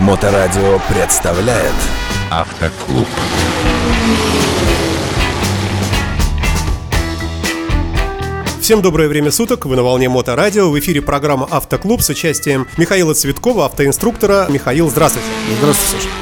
[0.00, 1.74] Моторадио представляет
[2.30, 3.06] Автоклуб.
[8.62, 13.12] Всем доброе время суток, вы на волне Моторадио, в эфире программа «Автоклуб» с участием Михаила
[13.12, 14.46] Цветкова, автоинструктора.
[14.48, 15.28] Михаил, здравствуйте.
[15.58, 16.14] Здравствуйте, Саша.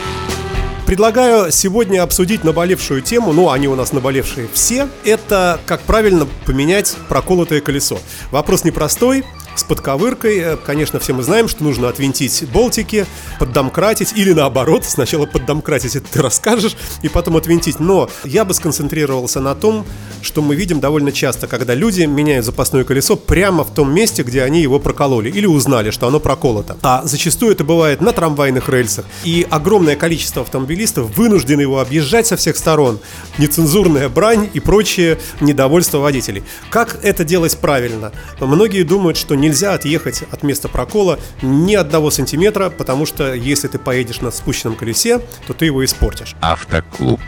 [0.84, 6.96] Предлагаю сегодня обсудить наболевшую тему, ну, они у нас наболевшие все, это как правильно поменять
[7.08, 8.00] проколотое колесо.
[8.32, 9.24] Вопрос непростой,
[9.58, 10.38] с подковыркой.
[10.38, 13.06] Э, Конечно, все мы знаем, что нужно отвинтить болтики,
[13.38, 17.80] поддомкратить или наоборот, сначала поддомкратить, это ты расскажешь, и потом отвинтить.
[17.80, 19.86] Но я бы сконцентрировался на том,
[20.22, 24.42] что мы видим довольно часто, когда люди меняют запасное колесо прямо в том месте, где
[24.42, 26.76] они его прокололи или узнали, что оно проколото.
[26.82, 29.04] А зачастую это бывает на трамвайных рельсах.
[29.24, 32.98] И огромное количество автомобилистов вынуждены его объезжать со всех сторон.
[33.38, 36.42] Нецензурная брань и прочее недовольство водителей.
[36.70, 38.12] Как это делать правильно?
[38.40, 43.78] Многие думают, что нельзя отъехать от места прокола ни одного сантиметра, потому что если ты
[43.78, 46.36] поедешь на спущенном колесе, то ты его испортишь.
[46.40, 47.20] Автоклуб.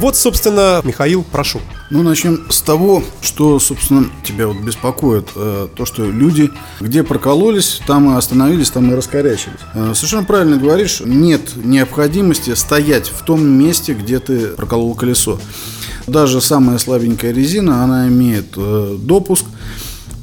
[0.00, 1.60] Вот, собственно, Михаил, прошу.
[1.90, 5.28] Ну, начнем с того, что, собственно, тебя вот беспокоит.
[5.36, 9.60] э, то, что люди, где прокололись, там и остановились, там и раскорячились.
[9.72, 15.38] Э, совершенно правильно говоришь, нет необходимости стоять в том месте, где ты проколол колесо.
[16.08, 19.46] Даже самая слабенькая резина, она имеет э, допуск.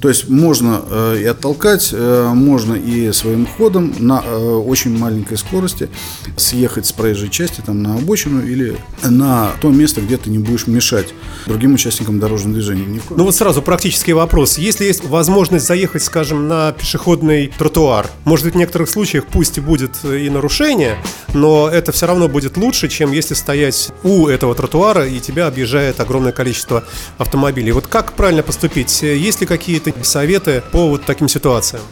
[0.01, 5.37] То есть можно э, и оттолкать, э, можно и своим ходом на э, очень маленькой
[5.37, 5.89] скорости
[6.37, 10.65] съехать с проезжей части там, на обочину или на то место, где ты не будешь
[10.65, 11.13] мешать
[11.45, 12.85] другим участникам дорожного движения.
[12.85, 14.57] Ни в коем Ну вот сразу практический вопрос.
[14.57, 19.61] Если есть возможность заехать, скажем, на пешеходный тротуар, может быть, в некоторых случаях пусть и
[19.61, 20.97] будет и нарушение,
[21.35, 25.99] но это все равно будет лучше, чем если стоять у этого тротуара и тебя объезжает
[25.99, 26.85] огромное количество
[27.19, 27.71] автомобилей.
[27.71, 29.03] Вот как правильно поступить?
[29.03, 31.83] Есть ли какие-то советы по вот таким ситуациям?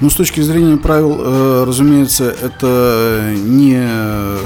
[0.00, 3.80] Ну, с точки зрения правил, э, разумеется, это не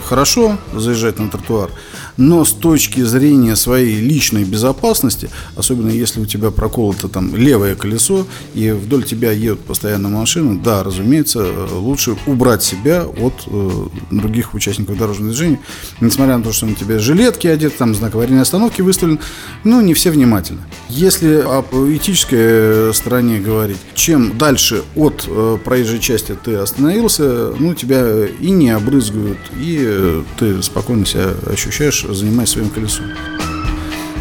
[0.06, 1.70] хорошо заезжать на тротуар,
[2.16, 8.26] но с точки зрения своей личной безопасности, особенно если у тебя проколото там левое колесо
[8.54, 13.70] и вдоль тебя едут постоянно машины, да, разумеется, э, лучше убрать себя от э,
[14.10, 15.60] других участников дорожного движения,
[16.00, 19.18] несмотря на то, что на тебе жилетки одеты, там знак аварийной остановки выставлен,
[19.64, 20.60] ну, не все внимательны.
[20.88, 28.26] Если о этической стороне говорить, чем дальше от э, проезжей части ты остановился, ну, тебя
[28.26, 33.06] и не обрызгают, и э, ты спокойно себя ощущаешь, занимаясь своим колесом.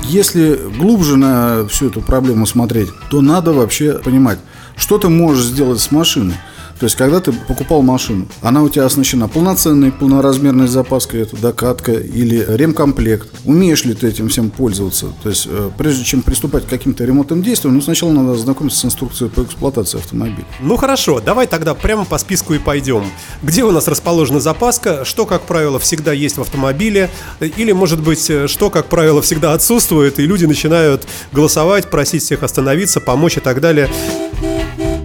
[0.03, 4.39] Если глубже на всю эту проблему смотреть, то надо вообще понимать,
[4.75, 6.35] что ты можешь сделать с машиной.
[6.79, 11.91] То есть, когда ты покупал машину, она у тебя оснащена полноценной, полноразмерной запаской, это докатка
[11.91, 13.27] или ремкомплект.
[13.43, 15.07] Умеешь ли ты этим всем пользоваться?
[15.21, 18.85] То есть, э, прежде чем приступать к каким-то ремонтным действиям, ну, сначала надо ознакомиться с
[18.85, 20.45] инструкцией по эксплуатации автомобиля.
[20.61, 23.03] Ну хорошо, давай тогда прямо по списку и пойдем.
[23.43, 27.09] Где у нас расположена запаска, что, как правило, всегда есть в автомобиле,
[27.41, 32.43] или, может быть, э, что, как правило, всегда отсутствует, и люди начинают голосовать, просить всех
[32.43, 33.89] остановиться, помочь и так далее.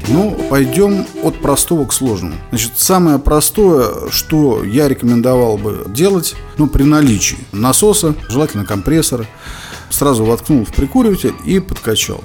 [0.08, 2.36] Ну, пойдем от простого к сложному.
[2.50, 9.26] Значит, самое простое, что я рекомендовал бы делать, ну, при наличии насоса, желательно компрессора,
[9.90, 12.22] сразу воткнул в прикуриватель и подкачал.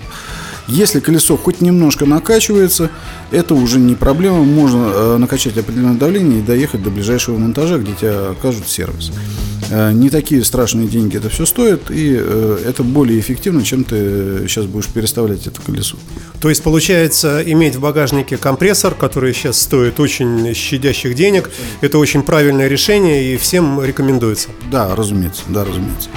[0.67, 2.91] Если колесо хоть немножко накачивается,
[3.31, 7.93] это уже не проблема, можно э, накачать определенное давление и доехать до ближайшего монтажа, где
[7.93, 9.11] тебя окажут сервис.
[9.69, 14.45] Э, Не такие страшные деньги это все стоит, и э, это более эффективно, чем ты
[14.47, 15.97] сейчас будешь переставлять это колесо.
[16.41, 21.49] То есть, получается, иметь в багажнике компрессор, который сейчас стоит очень щадящих денег,
[21.81, 24.49] это очень правильное решение и всем рекомендуется.
[24.71, 26.09] Да, разумеется, да, разумеется.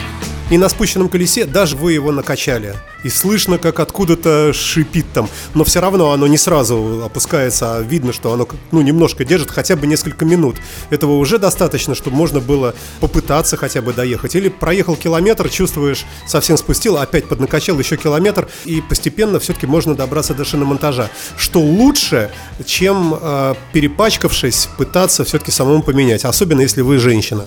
[0.53, 2.75] И на спущенном колесе даже вы его накачали.
[3.05, 5.31] И слышно, как откуда-то шипит там.
[5.55, 9.77] Но все равно оно не сразу опускается, а видно, что оно ну, немножко держит хотя
[9.77, 10.57] бы несколько минут.
[10.91, 14.37] Этого уже достаточно, чтобы можно было попытаться хотя бы доехать.
[14.37, 20.35] Или проехал километр, чувствуешь, совсем спустил, опять поднакачал еще километр, и постепенно все-таки можно добраться
[20.35, 21.09] до шиномонтажа.
[21.39, 22.31] Что лучше,
[22.67, 26.27] чем э, перепачкавшись, пытаться все-таки самому поменять.
[26.27, 27.47] Особенно если вы женщина.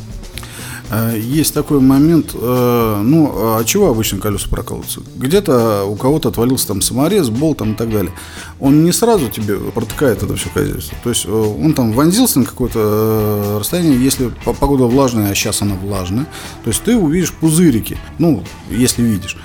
[0.92, 5.02] Э, Есть такой момент, э, ну, а чего обычно колеса прокалываются?
[5.16, 8.12] Где-то у кого-то отвалился там саморез, болт там и так далее.
[8.60, 10.96] Он не сразу тебе протыкает это все хозяйство.
[11.04, 15.62] То есть э, он там вонзился на какое-то расстояние, если по- погода влажная, а сейчас
[15.62, 16.26] она влажная,
[16.64, 19.38] то есть ты увидишь пузырики, ну, если видишь.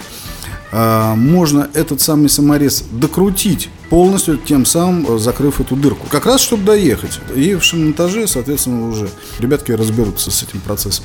[0.72, 6.06] А, можно этот самый саморез докрутить полностью, тем самым э, закрыв эту дырку.
[6.08, 7.18] Как раз, чтобы доехать.
[7.34, 9.08] И в шиномонтаже, соответственно, уже
[9.40, 11.04] ребятки разберутся с этим процессом.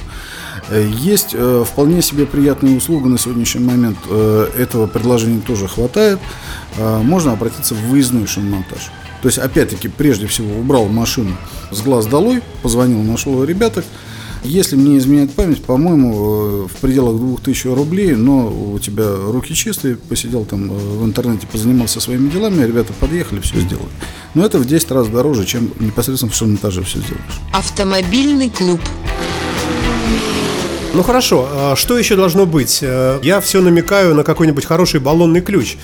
[0.70, 3.98] Э, есть э, вполне себе приятные услуги на сегодняшний момент.
[4.58, 6.20] Этого предложения тоже хватает.
[6.78, 8.92] Можно обратиться в выездной шиномонтаж.
[9.22, 11.36] То есть, опять-таки, прежде всего, убрал машину
[11.72, 13.84] с глаз долой, позвонил, нашел ребяток,
[14.46, 19.96] если мне изменяет память, по-моему, э, в пределах 2000 рублей, но у тебя руки чистые,
[19.96, 23.90] посидел там э, в интернете, позанимался своими делами, ребята подъехали, все сделали.
[24.34, 27.42] Но это в 10 раз дороже, чем непосредственно в шестом этаже все сделаешь.
[27.54, 28.80] Автомобильный клуб.
[30.96, 32.80] Ну хорошо, а что еще должно быть?
[32.82, 35.76] Э, я все намекаю на какой-нибудь хороший баллонный ключ.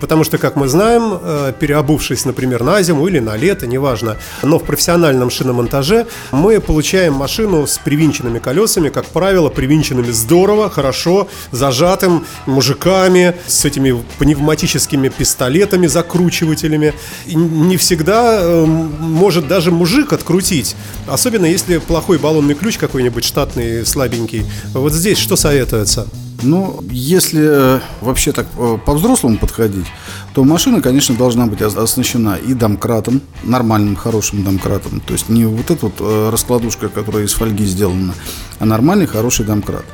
[0.00, 4.60] Потому что, как мы знаем, э, переобувшись, например, на зиму или на лето, неважно, но
[4.60, 12.24] в профессиональном шиномонтаже мы получаем машину с привинченными колесами, как правило, привинченными здорово, хорошо, зажатым
[12.46, 16.94] мужиками, с этими пневматическими пистолетами, закручивателями.
[17.26, 20.76] И не всегда э, может даже мужик открутить.
[21.08, 24.44] Особенно если плохой баллонный ключ какой-нибудь штатный, слабенький.
[24.72, 26.06] Вот здесь что советуется?
[26.42, 29.86] Ну, если э, вообще так э, по-взрослому подходить,
[30.34, 35.00] то машина, конечно, должна быть оснащена и домкратом, нормальным, хорошим домкратом.
[35.00, 38.14] То есть не вот эта вот э, раскладушка, которая из фольги сделана,
[38.58, 39.84] а нормальный, хороший домкрат.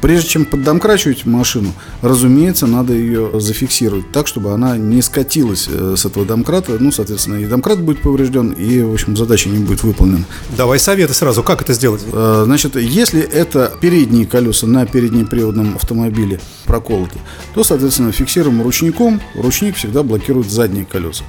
[0.00, 6.04] Прежде чем поддомкрачивать машину, разумеется, надо ее зафиксировать так, чтобы она не скатилась э, с
[6.06, 6.76] этого домкрата.
[6.80, 10.24] Ну, соответственно, и домкрат будет поврежден, и, в общем, задача не будет выполнена.
[10.56, 12.02] Давай советы сразу, как это сделать?
[12.12, 17.18] Э, значит, если это передние колеса на переднеприводном автомобиле проколоты,
[17.54, 19.20] то, соответственно, фиксируем ручником.
[19.34, 21.24] Ручник всегда блокирует задние колеса.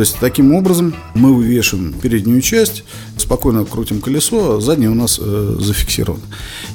[0.00, 2.84] То есть, таким образом мы вывешиваем переднюю часть,
[3.18, 6.22] спокойно крутим колесо, а заднее у нас э, зафиксировано.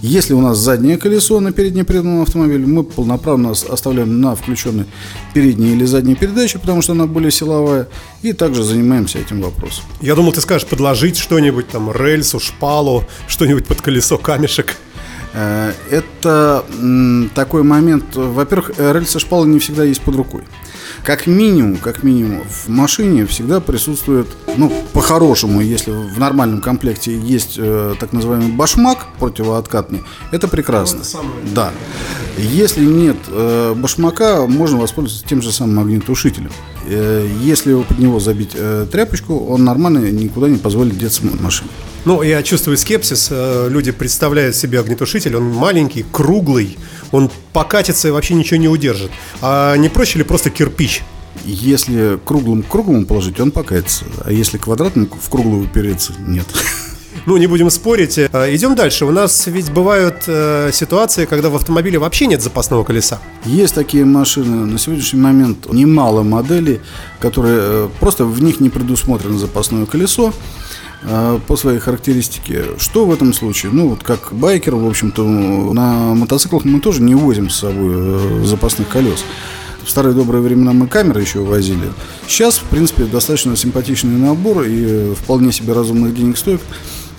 [0.04, 4.86] Если у нас заднее колесо на переднеприводном автомобиле мы полноправно оставляем на включенной
[5.34, 7.88] передней или задней передаче, потому что она более силовая,
[8.22, 9.86] и также занимаемся этим вопросом.
[10.02, 14.76] Я думал, ты скажешь подложить что-нибудь, там, рельсу, шпалу, что-нибудь под колесо, камешек.
[15.34, 16.64] Э, это
[17.34, 18.16] такой момент.
[18.16, 20.44] Во-первых, рельсы шпалы не всегда есть под рукой.
[21.06, 24.26] Как минимум, как минимум, в машине всегда присутствует,
[24.58, 31.02] ну, по-хорошему, если в нормальном комплекте есть э, так называемый башмак противооткатный, это прекрасно.
[31.54, 31.72] Да.
[32.40, 36.50] Если нет э, башмака, можно воспользоваться тем же самым огнетушителем.
[36.88, 41.70] Э, если под него забить э, тряпочку, он нормально никуда не позволит деться от машины.
[42.06, 43.30] Ну, я чувствую скепсис.
[43.32, 46.78] Э, люди представляют себе огнетушитель, он маленький, круглый,
[47.12, 49.12] он покатится и вообще ничего не удержит.
[49.42, 51.04] А не проще ли просто кирпич?
[51.44, 54.06] Если круглым к круглому положить, он покатится.
[54.24, 56.48] А если квадратным в круглую упереться, нет.
[57.26, 58.18] Ну, не будем спорить.
[58.18, 59.06] Э, идем дальше.
[59.06, 63.20] У нас ведь бывают э, ситуации, когда в автомобиле вообще нет запасного колеса.
[63.46, 64.66] Есть такие машины.
[64.66, 66.82] На сегодняшний момент немало моделей,
[67.20, 70.34] которые э, просто в них не предусмотрено запасное колесо.
[71.08, 72.64] А, по своей характеристике.
[72.78, 73.72] Что в этом случае?
[73.72, 78.44] Ну, вот как байкер, в общем-то, на мотоциклах мы тоже не возим с собой э,
[78.46, 79.24] запасных колес.
[79.84, 81.92] В старые добрые времена мы камеры еще возили.
[82.28, 86.62] Сейчас, в принципе, достаточно симпатичный набор и э, вполне себе разумных денег стоит.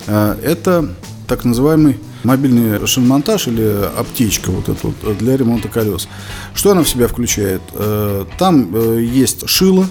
[0.07, 0.93] А, это
[1.25, 6.09] так называемый мобильный шиномонтаж или аптечка вот эта вот для ремонта колес.
[6.53, 7.61] Что она в себя включает?
[7.71, 9.87] Э, там есть шило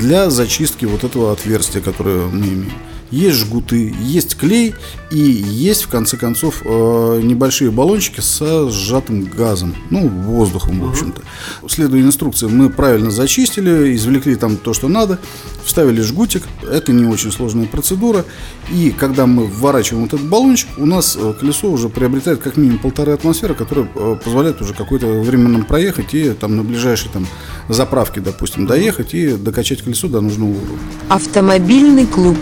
[0.00, 2.72] для зачистки вот этого отверстия, которое мы имеем
[3.10, 4.74] есть жгуты, есть клей
[5.10, 11.22] и есть, в конце концов, э, небольшие баллончики со сжатым газом, ну, воздухом, в общем-то.
[11.68, 15.18] Следуя инструкции, мы правильно зачистили, извлекли там то, что надо,
[15.64, 16.42] вставили жгутик.
[16.68, 18.24] Это не очень сложная процедура.
[18.72, 22.78] И когда мы вворачиваем вот этот баллончик, у нас э, колесо уже приобретает как минимум
[22.78, 27.26] полторы атмосферы, которая э, позволяет уже какое-то время нам проехать и там на ближайшей там
[27.68, 30.78] заправке, допустим, доехать и докачать колесо до нужного уровня.
[31.08, 32.36] Автомобильный клуб.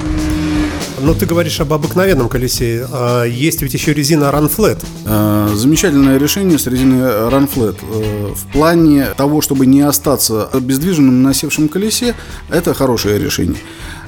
[1.04, 2.86] Но ты говоришь об обыкновенном колесе.
[2.90, 4.82] А есть ведь еще резина Run Flat.
[5.04, 7.76] А, замечательное решение с резиной Run Flat.
[7.82, 11.34] Э, в плане того, чтобы не остаться обездвиженным на
[11.68, 12.14] колесе,
[12.48, 13.58] это хорошее решение.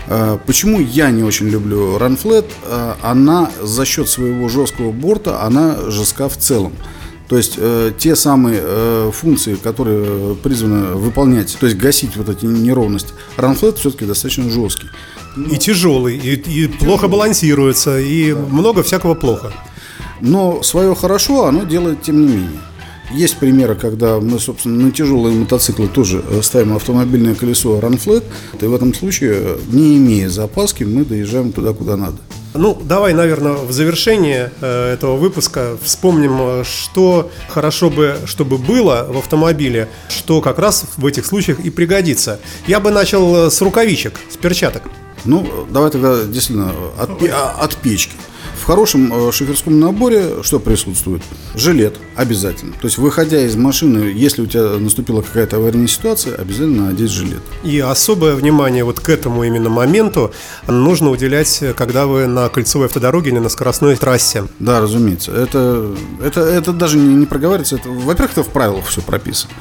[0.09, 2.47] А, почему я не очень люблю Run Flat?
[3.03, 6.73] Она за счет своего жесткого борта, она жестка в целом.
[7.29, 12.47] То есть э, те самые э, функции, которые призваны выполнять, то есть гасить вот эти
[12.47, 14.87] неровности, Runflat все-таки достаточно жесткий.
[15.37, 18.38] И тяжелый, и, и плохо балансируется, и да.
[18.38, 19.52] много всякого плохо.
[20.21, 22.61] Но свое хорошо оно делает тем не менее.
[23.12, 28.25] Есть примеры, когда мы, собственно, на тяжелые мотоциклы тоже ставим автомобильное колесо Runflat,
[28.61, 32.16] и в этом случае, не имея запаски, мы доезжаем туда, куда надо.
[32.55, 39.07] Ну, давай, наверное, в завершение э, этого выпуска вспомним, э, что хорошо бы, чтобы было
[39.09, 42.40] в автомобиле, что как раз в этих случаях и пригодится.
[42.66, 44.83] Я бы начал э, с рукавичек, с перчаток.
[45.26, 48.14] Ну, давай тогда действительно от, а- от печки.
[48.61, 51.23] В хорошем э, шоферском наборе что присутствует?
[51.54, 52.73] Жилет обязательно.
[52.73, 57.42] То есть, выходя из машины, если у тебя наступила какая-то аварийная ситуация, обязательно одеть жилет.
[57.62, 60.33] И особое внимание вот к этому именно моменту
[60.66, 64.47] нужно уделять, э, когда вы на кольцевой автодороге или на скоростной трассе.
[64.59, 65.33] Да, разумеется.
[65.33, 67.76] Это, это, это даже не, не проговаривается.
[67.76, 69.52] Это, во-первых, это в правилах все прописано.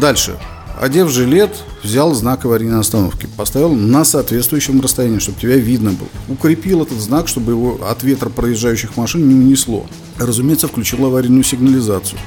[0.00, 0.36] Дальше.
[0.80, 1.50] Одев жилет,
[1.82, 6.08] взял знак аварийной остановки, поставил на соответствующем расстоянии, чтобы тебя видно было.
[6.28, 9.86] Укрепил этот знак, чтобы его от ветра проезжающих машин не унесло.
[10.18, 12.18] Разумеется, включил аварийную сигнализацию.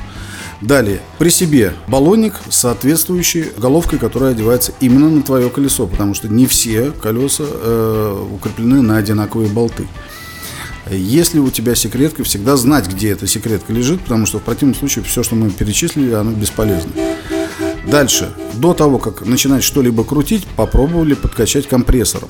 [0.62, 6.48] Далее, при себе баллонник, соответствующий головкой, которая одевается именно на твое колесо, потому что не
[6.48, 9.88] все колеса э, укреплены на одинаковые болты.
[10.92, 15.06] Если у тебя секретка, всегда знать, где эта секретка лежит, потому что в противном случае
[15.06, 16.92] все, что мы перечислили, оно бесполезно.
[17.90, 22.30] Дальше, до того, как начинать что-либо крутить, попробовали подкачать компрессором.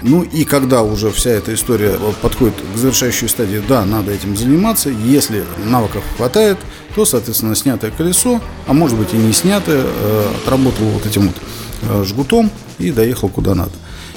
[0.00, 4.88] Ну и когда уже вся эта история подходит к завершающей стадии, да, надо этим заниматься.
[4.88, 6.56] Если навыков хватает,
[6.94, 11.36] то, соответственно, снятое колесо, а может быть и не снятое, э, отработал вот этим вот
[11.82, 13.72] э, жгутом и доехал куда надо.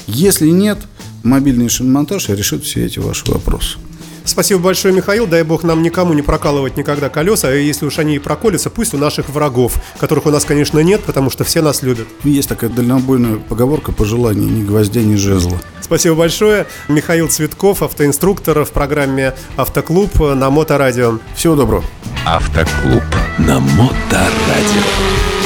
[0.08, 0.78] Если нет,
[1.24, 3.78] мобильный шиномонтаж решит все эти ваши вопросы.
[4.26, 5.28] Спасибо большое, Михаил.
[5.28, 8.94] Дай бог нам никому не прокалывать никогда колеса, а если уж они и проколятся, пусть
[8.94, 12.08] у наших врагов, которых у нас, конечно, нет, потому что все нас любят.
[12.24, 15.60] Есть такая дальнобойная поговорка пожелание ни гвоздя, ни жезла.
[15.82, 16.66] Спасибо большое.
[16.88, 21.20] Михаил Цветков, автоинструктор в программе «Автоклуб» на Моторадио.
[21.36, 21.84] Всего доброго.
[22.26, 23.04] Автоклуб.
[23.38, 25.43] На Моторадио.